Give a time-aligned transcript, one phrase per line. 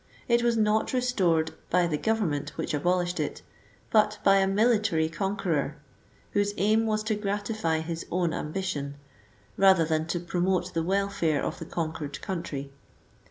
[0.27, 3.43] It was not restored by the government which abolished it,
[3.91, 5.75] but by a military conqueror,
[6.31, 8.95] whose aim was to gratify his own ambition,
[9.57, 12.71] rather than to pro mote the welfare of the conquered country.